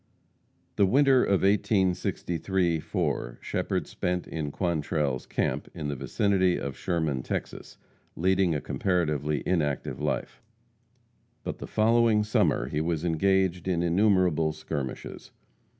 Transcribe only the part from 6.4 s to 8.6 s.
of Sherman, Texas, leading